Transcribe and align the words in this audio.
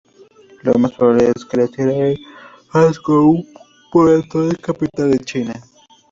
Lo 0.63 0.73
más 0.79 0.93
probable 0.93 1.31
es 1.35 1.45
que 1.45 1.57
naciera 1.57 1.91
en 1.93 2.17
Hangzhou, 2.71 3.45
por 3.91 4.09
entonces 4.09 4.57
capital 4.57 5.11
de 5.11 5.19
China. 5.19 5.53